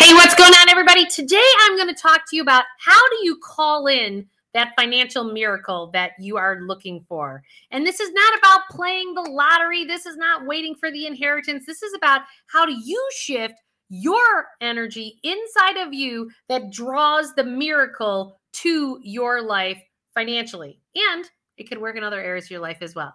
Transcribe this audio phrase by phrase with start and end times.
[0.00, 1.04] Hey, what's going on, everybody?
[1.04, 5.24] Today I'm going to talk to you about how do you call in that financial
[5.24, 7.42] miracle that you are looking for.
[7.70, 9.84] And this is not about playing the lottery.
[9.84, 11.66] This is not waiting for the inheritance.
[11.66, 13.56] This is about how do you shift
[13.90, 19.82] your energy inside of you that draws the miracle to your life
[20.14, 20.80] financially.
[20.94, 21.26] And
[21.58, 23.14] it could work in other areas of your life as well.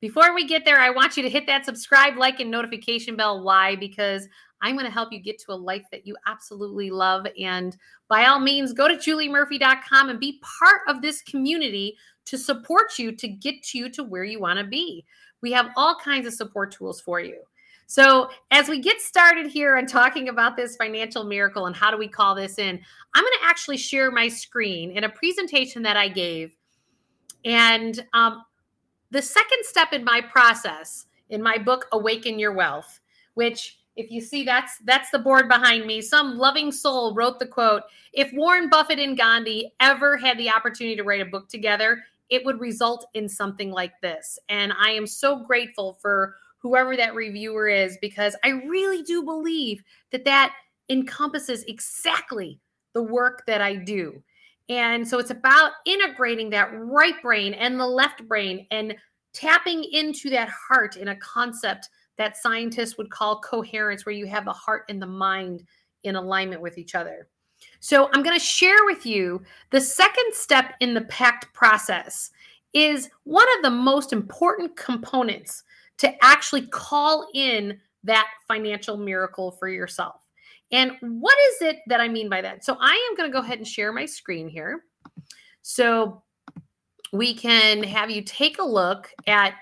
[0.00, 3.44] Before we get there, I want you to hit that subscribe, like, and notification bell.
[3.44, 3.76] Why?
[3.76, 4.26] Because
[4.62, 7.26] I'm going to help you get to a life that you absolutely love.
[7.38, 7.76] And
[8.08, 13.12] by all means, go to juliemurphy.com and be part of this community to support you
[13.12, 15.04] to get you to where you want to be.
[15.40, 17.40] We have all kinds of support tools for you.
[17.86, 21.98] So, as we get started here and talking about this financial miracle and how do
[21.98, 22.80] we call this in,
[23.14, 26.56] I'm going to actually share my screen in a presentation that I gave.
[27.44, 28.44] And um,
[29.10, 33.00] the second step in my process in my book, Awaken Your Wealth,
[33.34, 36.00] which if you see that's that's the board behind me.
[36.00, 37.82] Some loving soul wrote the quote
[38.12, 42.44] if warren buffett and gandhi ever had the opportunity to write a book together it
[42.46, 44.38] would result in something like this.
[44.48, 49.82] And i am so grateful for whoever that reviewer is because i really do believe
[50.10, 50.54] that that
[50.88, 52.58] encompasses exactly
[52.94, 54.22] the work that i do.
[54.68, 58.94] And so it's about integrating that right brain and the left brain and
[59.34, 64.44] tapping into that heart in a concept that scientists would call coherence, where you have
[64.44, 65.64] the heart and the mind
[66.04, 67.28] in alignment with each other.
[67.80, 72.30] So, I'm going to share with you the second step in the PACT process
[72.72, 75.62] is one of the most important components
[75.98, 80.22] to actually call in that financial miracle for yourself.
[80.72, 82.64] And what is it that I mean by that?
[82.64, 84.84] So, I am going to go ahead and share my screen here.
[85.62, 86.22] So,
[87.12, 89.54] we can have you take a look at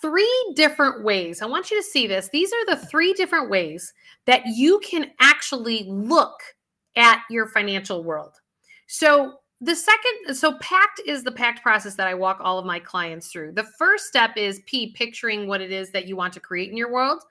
[0.00, 1.42] three different ways.
[1.42, 2.28] I want you to see this.
[2.32, 3.92] These are the three different ways
[4.26, 6.40] that you can actually look
[6.96, 8.34] at your financial world.
[8.86, 12.78] So, the second, so PACT is the PACT process that I walk all of my
[12.78, 13.52] clients through.
[13.52, 16.78] The first step is P, picturing what it is that you want to create in
[16.78, 17.22] your world.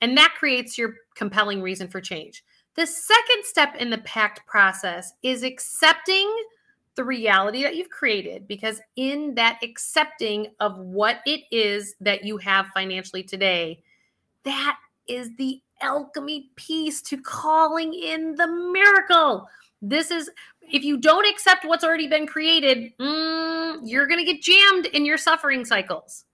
[0.00, 2.42] And that creates your compelling reason for change.
[2.74, 6.34] The second step in the PACT process is accepting
[6.94, 12.36] the reality that you've created because in that accepting of what it is that you
[12.36, 13.82] have financially today
[14.44, 19.48] that is the alchemy piece to calling in the miracle.
[19.80, 24.42] This is if you don't accept what's already been created mm, you're going to get
[24.42, 26.24] jammed in your suffering cycles.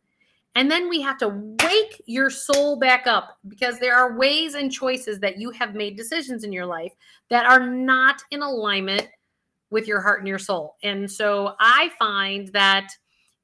[0.54, 1.28] And then we have to
[1.62, 5.96] wake your soul back up because there are ways and choices that you have made
[5.96, 6.92] decisions in your life
[7.30, 9.08] that are not in alignment
[9.70, 10.76] with your heart and your soul.
[10.82, 12.90] And so I find that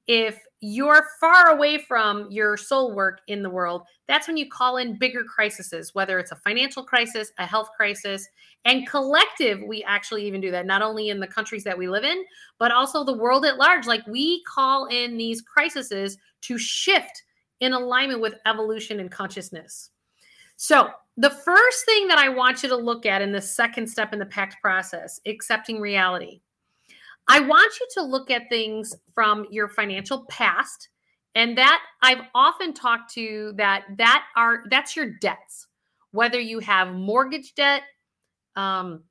[0.07, 4.77] if you're far away from your soul work in the world, that's when you call
[4.77, 8.27] in bigger crises, whether it's a financial crisis, a health crisis,
[8.65, 9.63] and collective.
[9.67, 12.25] We actually even do that, not only in the countries that we live in,
[12.59, 13.87] but also the world at large.
[13.87, 17.25] Like we call in these crises to shift
[17.61, 19.91] in alignment with evolution and consciousness.
[20.57, 24.13] So, the first thing that I want you to look at in the second step
[24.13, 26.41] in the PACT process, accepting reality,
[27.29, 30.89] I want you to look at things from your financial past.
[31.37, 35.67] And that I've often talked to that that are that's your debts,
[36.13, 37.83] whether you have mortgage debt,
[38.55, 39.03] um,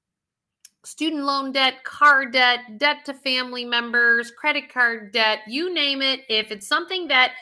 [0.85, 6.21] student loan debt, car debt, debt to family members, credit card debt, you name it.
[6.29, 7.33] If it's something that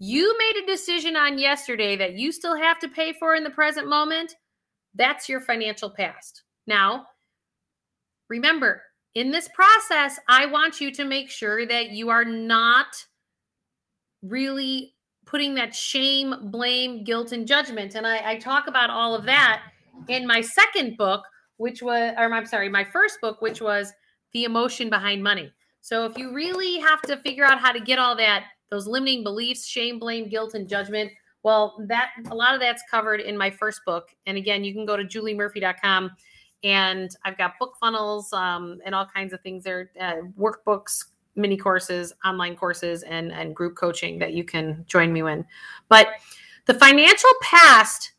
[0.00, 3.50] you made a decision on yesterday that you still have to pay for in the
[3.50, 4.34] present moment,
[4.94, 6.42] that's your financial past.
[6.66, 7.04] Now,
[8.30, 8.82] remember,
[9.14, 12.86] in this process, I want you to make sure that you are not
[14.22, 14.94] really
[15.26, 17.94] putting that shame, blame, guilt, and judgment.
[17.94, 19.62] And I, I talk about all of that
[20.08, 21.24] in my second book,
[21.58, 23.92] which was, or I'm sorry, my first book, which was
[24.32, 25.52] The Emotion Behind Money.
[25.82, 29.22] So if you really have to figure out how to get all that those limiting
[29.22, 31.10] beliefs, shame, blame, guilt, and judgment.
[31.42, 34.08] Well, that a lot of that's covered in my first book.
[34.26, 36.10] And again, you can go to juliemurphy.com
[36.62, 41.06] and I've got book funnels um, and all kinds of things there, uh, workbooks,
[41.36, 45.44] mini courses, online courses, and and group coaching that you can join me in.
[45.88, 46.08] But
[46.66, 48.12] the financial past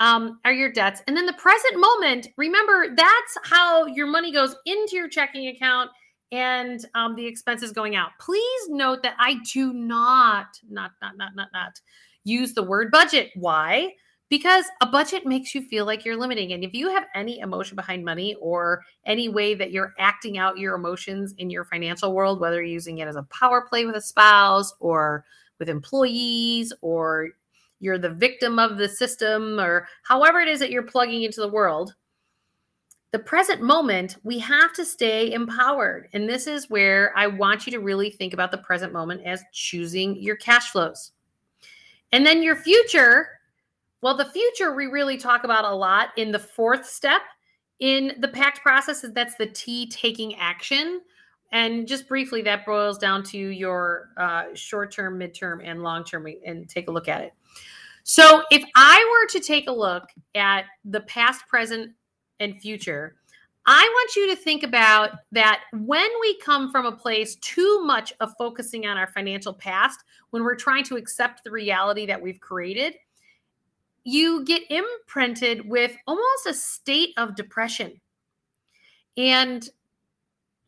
[0.00, 2.28] um, are your debts, and then the present moment.
[2.36, 5.90] Remember, that's how your money goes into your checking account
[6.32, 8.10] and um, the expenses going out.
[8.18, 11.80] Please note that I do not, not, not, not, not, not
[12.24, 13.30] use the word budget.
[13.34, 13.92] Why?
[14.30, 16.54] Because a budget makes you feel like you're limiting.
[16.54, 20.56] And if you have any emotion behind money or any way that you're acting out
[20.56, 23.94] your emotions in your financial world, whether you're using it as a power play with
[23.94, 25.26] a spouse or
[25.58, 27.28] with employees or
[27.78, 31.48] you're the victim of the system or however it is that you're plugging into the
[31.48, 31.94] world,
[33.12, 36.08] the present moment, we have to stay empowered.
[36.14, 39.44] And this is where I want you to really think about the present moment as
[39.52, 41.12] choosing your cash flows.
[42.10, 43.28] And then your future,
[44.00, 47.20] well, the future we really talk about a lot in the fourth step
[47.80, 49.04] in the pact process.
[49.12, 51.02] That's the T taking action.
[51.52, 56.26] And just briefly, that boils down to your uh, short term, midterm, and long term,
[56.46, 57.34] and take a look at it.
[58.04, 61.92] So, if I were to take a look at the past, present,
[62.42, 63.16] and future,
[63.64, 68.12] I want you to think about that when we come from a place too much
[68.20, 70.00] of focusing on our financial past,
[70.30, 72.94] when we're trying to accept the reality that we've created,
[74.04, 78.00] you get imprinted with almost a state of depression.
[79.16, 79.68] And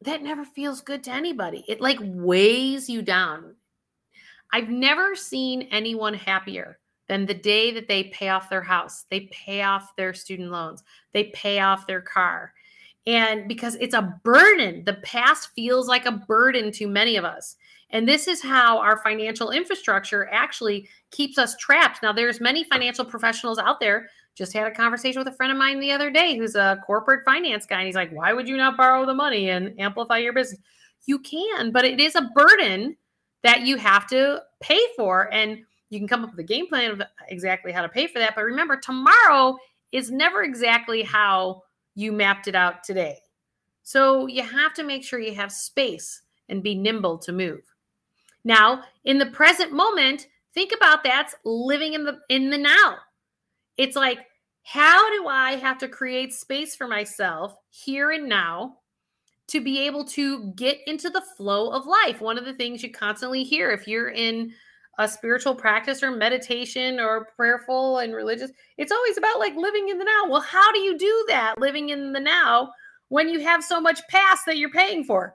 [0.03, 1.65] that never feels good to anybody.
[1.67, 3.57] It like weighs you down.
[4.53, 6.79] I've never seen anyone happier
[7.09, 10.83] than the day that they pay off their house, they pay off their student loans,
[11.13, 12.53] they pay off their car.
[13.07, 17.57] And because it's a burden, the past feels like a burden to many of us.
[17.91, 22.03] And this is how our financial infrastructure actually keeps us trapped.
[22.03, 24.09] Now, there's many financial professionals out there.
[24.35, 27.25] Just had a conversation with a friend of mine the other day who's a corporate
[27.25, 27.79] finance guy.
[27.79, 30.61] And he's like, why would you not borrow the money and amplify your business?
[31.07, 32.97] You can, but it is a burden
[33.43, 35.33] that you have to pay for.
[35.33, 35.59] And
[35.91, 38.35] you can come up with a game plan of exactly how to pay for that.
[38.35, 39.57] But remember, tomorrow
[39.93, 41.63] is never exactly how
[41.95, 43.19] you mapped it out today.
[43.83, 47.63] So you have to make sure you have space and be nimble to move.
[48.45, 52.97] Now, in the present moment, think about that's living in the in the now.
[53.77, 54.27] It's like
[54.65, 58.79] how do I have to create space for myself here and now
[59.49, 62.21] to be able to get into the flow of life?
[62.21, 64.53] One of the things you constantly hear if you're in
[64.99, 69.99] a spiritual practice or meditation or prayerful and religious, it's always about like living in
[69.99, 70.31] the now.
[70.31, 72.73] Well, how do you do that living in the now
[73.09, 75.35] when you have so much past that you're paying for?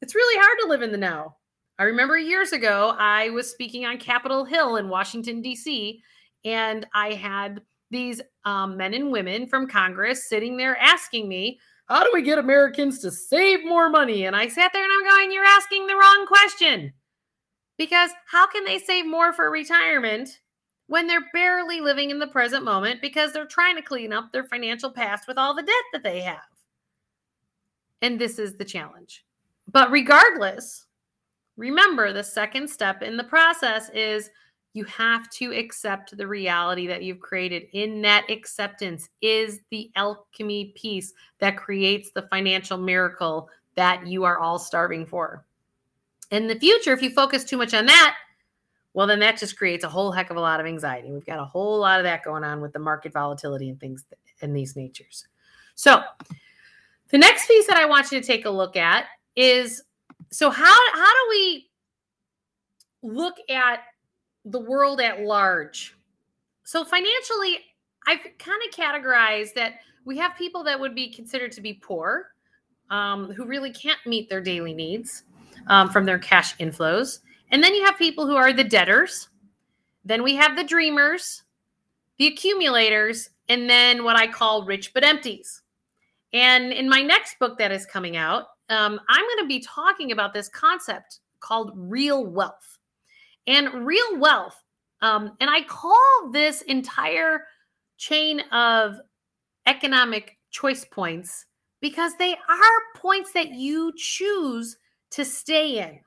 [0.00, 1.36] It's really hard to live in the now.
[1.78, 6.00] I remember years ago, I was speaking on Capitol Hill in Washington, D.C.,
[6.44, 11.58] and I had these um, men and women from Congress sitting there asking me,
[11.88, 14.26] How do we get Americans to save more money?
[14.26, 16.92] And I sat there and I'm going, You're asking the wrong question.
[17.76, 20.40] Because how can they save more for retirement
[20.86, 24.44] when they're barely living in the present moment because they're trying to clean up their
[24.44, 26.38] financial past with all the debt that they have?
[28.02, 29.24] And this is the challenge.
[29.70, 30.86] But regardless,
[31.56, 34.30] remember the second step in the process is
[34.74, 37.68] you have to accept the reality that you've created.
[37.72, 44.38] In that acceptance is the alchemy piece that creates the financial miracle that you are
[44.38, 45.44] all starving for.
[46.30, 48.16] In the future, if you focus too much on that,
[48.92, 51.10] well, then that just creates a whole heck of a lot of anxiety.
[51.10, 54.04] We've got a whole lot of that going on with the market volatility and things
[54.40, 55.26] in these natures.
[55.74, 56.02] So,
[57.10, 59.06] the next piece that I want you to take a look at
[59.36, 59.82] is
[60.30, 61.70] so how how do we
[63.02, 63.80] look at
[64.44, 65.96] the world at large?
[66.64, 67.58] So financially,
[68.06, 69.74] I've kind of categorized that
[70.04, 72.32] we have people that would be considered to be poor,
[72.90, 75.24] um, who really can't meet their daily needs
[75.66, 77.20] um, from their cash inflows.
[77.50, 79.28] And then you have people who are the debtors.
[80.04, 81.42] Then we have the dreamers,
[82.18, 85.62] the accumulators, and then what I call rich but empties.
[86.32, 90.12] And in my next book that is coming out, um, I'm going to be talking
[90.12, 92.78] about this concept called real wealth.
[93.46, 94.56] And real wealth,
[95.02, 97.44] um, and I call this entire
[97.98, 98.96] chain of
[99.66, 101.44] economic choice points
[101.80, 104.78] because they are points that you choose
[105.14, 106.00] to stay in.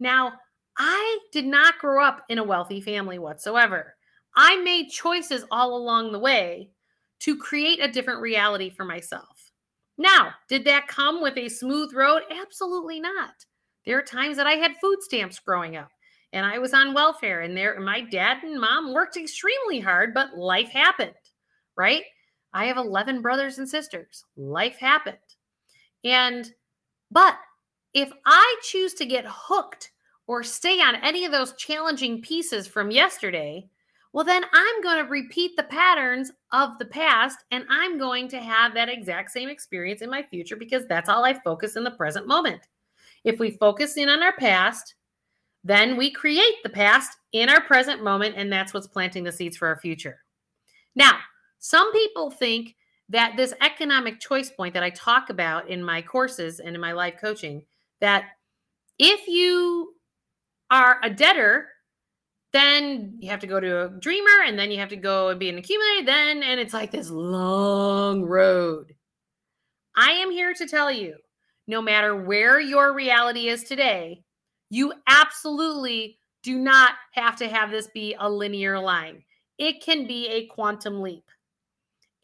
[0.00, 0.32] Now,
[0.76, 3.94] I did not grow up in a wealthy family whatsoever.
[4.36, 6.70] I made choices all along the way
[7.20, 9.52] to create a different reality for myself.
[9.96, 12.22] Now, did that come with a smooth road?
[12.30, 13.34] Absolutely not.
[13.86, 15.88] There are times that I had food stamps growing up
[16.32, 20.36] and I was on welfare and there my dad and mom worked extremely hard, but
[20.36, 21.14] life happened,
[21.76, 22.02] right?
[22.52, 24.24] I have 11 brothers and sisters.
[24.36, 25.16] Life happened.
[26.02, 26.50] And
[27.10, 27.36] but
[27.94, 29.92] if I choose to get hooked
[30.26, 33.68] or stay on any of those challenging pieces from yesterday,
[34.12, 38.40] well, then I'm going to repeat the patterns of the past and I'm going to
[38.40, 41.90] have that exact same experience in my future because that's all I focus in the
[41.90, 42.62] present moment.
[43.24, 44.94] If we focus in on our past,
[45.64, 49.56] then we create the past in our present moment, and that's what's planting the seeds
[49.56, 50.18] for our future.
[50.94, 51.16] Now,
[51.58, 52.76] some people think
[53.08, 56.92] that this economic choice point that I talk about in my courses and in my
[56.92, 57.62] life coaching
[58.00, 58.24] that
[58.98, 59.94] if you
[60.70, 61.68] are a debtor,
[62.52, 65.40] then you have to go to a dreamer and then you have to go and
[65.40, 68.94] be an accumulator, then, and it's like this long road.
[69.96, 71.16] I am here to tell you
[71.66, 74.22] no matter where your reality is today,
[74.70, 79.22] you absolutely do not have to have this be a linear line.
[79.58, 81.24] It can be a quantum leap.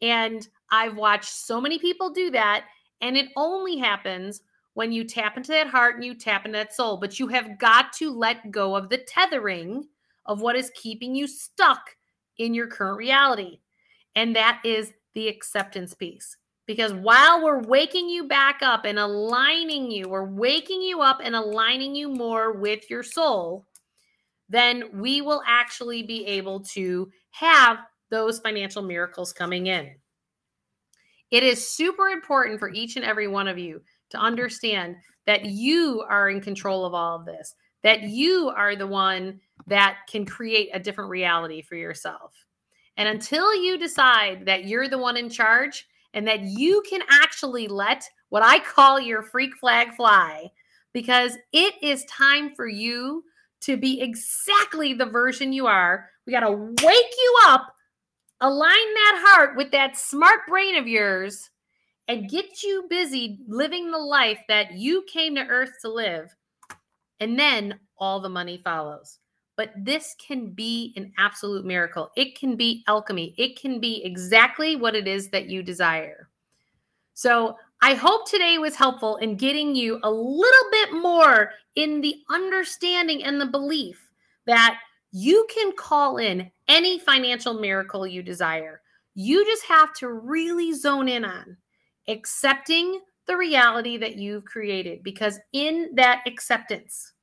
[0.01, 2.65] And I've watched so many people do that.
[3.01, 4.41] And it only happens
[4.73, 6.97] when you tap into that heart and you tap into that soul.
[6.97, 9.85] But you have got to let go of the tethering
[10.25, 11.95] of what is keeping you stuck
[12.37, 13.59] in your current reality.
[14.15, 16.37] And that is the acceptance piece.
[16.67, 21.35] Because while we're waking you back up and aligning you, we're waking you up and
[21.35, 23.65] aligning you more with your soul,
[24.47, 29.89] then we will actually be able to have those financial miracles coming in.
[31.31, 36.03] It is super important for each and every one of you to understand that you
[36.07, 40.69] are in control of all of this, that you are the one that can create
[40.73, 42.33] a different reality for yourself.
[42.97, 47.67] And until you decide that you're the one in charge and that you can actually
[47.67, 50.51] let what I call your freak flag fly,
[50.93, 53.23] because it is time for you
[53.61, 56.09] to be exactly the version you are.
[56.25, 57.73] We got to wake you up,
[58.41, 61.49] align that heart with that smart brain of yours,
[62.11, 66.35] and get you busy living the life that you came to earth to live.
[67.21, 69.19] And then all the money follows.
[69.55, 72.11] But this can be an absolute miracle.
[72.17, 73.33] It can be alchemy.
[73.37, 76.27] It can be exactly what it is that you desire.
[77.13, 82.17] So I hope today was helpful in getting you a little bit more in the
[82.29, 83.97] understanding and the belief
[84.47, 84.79] that
[85.13, 88.81] you can call in any financial miracle you desire.
[89.15, 91.55] You just have to really zone in on
[92.07, 97.13] accepting the reality that you've created because in that acceptance,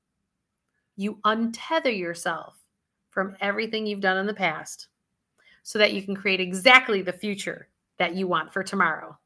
[0.96, 2.56] you untether yourself
[3.10, 4.88] from everything you've done in the past
[5.62, 7.68] so that you can create exactly the future
[7.98, 9.16] that you want for tomorrow.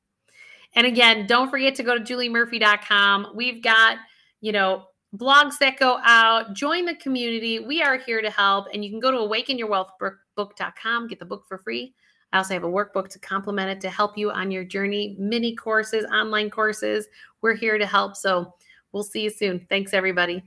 [0.74, 3.28] And again, don't forget to go to juliemurphy.com.
[3.34, 3.98] We've got,
[4.40, 6.54] you know, blogs that go out.
[6.54, 7.60] Join the community.
[7.60, 8.66] We are here to help.
[8.72, 11.94] And you can go to awakenyourwealthbook.com, get the book for free.
[12.32, 15.54] I also have a workbook to complement it to help you on your journey, mini
[15.54, 17.06] courses, online courses.
[17.40, 18.16] We're here to help.
[18.16, 18.54] So
[18.92, 19.66] we'll see you soon.
[19.68, 20.42] Thanks, everybody.